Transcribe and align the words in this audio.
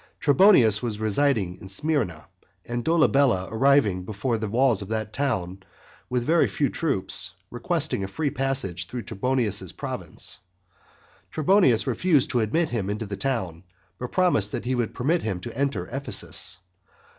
Trebonius 0.19 0.81
was 0.81 0.99
residing 0.99 1.59
at 1.61 1.69
Smyrna, 1.69 2.25
and 2.65 2.83
Dolabella 2.83 3.47
arrived 3.51 4.03
before 4.03 4.39
the 4.39 4.49
walls 4.49 4.81
of 4.81 4.87
that 4.87 5.13
town 5.13 5.61
with 6.09 6.25
very 6.25 6.47
few 6.47 6.69
troops, 6.69 7.35
requesting 7.51 8.03
a 8.03 8.07
free 8.07 8.31
passage 8.31 8.87
through 8.87 9.03
Trebonius's 9.03 9.73
province. 9.73 10.39
Trebonius 11.31 11.85
refused 11.85 12.31
to 12.31 12.39
admit 12.39 12.69
him 12.69 12.89
into 12.89 13.05
the 13.05 13.15
town, 13.15 13.63
but 13.99 14.11
promised 14.11 14.51
that 14.53 14.65
he 14.65 14.73
would 14.73 14.95
permit 14.95 15.21
him 15.21 15.39
to 15.41 15.55
enter 15.55 15.85
Ephesus. 15.85 16.57